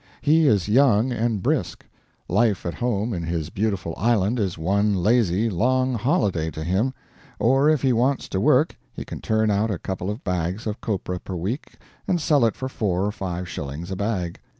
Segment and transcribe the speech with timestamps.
[0.23, 1.85] He is young and brisk;
[2.27, 6.91] life at home in his beautiful island is one lazy, long holiday to him;
[7.37, 10.81] or if he wants to work he can turn out a couple of bags of
[10.81, 11.73] copra per week
[12.07, 14.39] and sell it for four or five shillings a bag.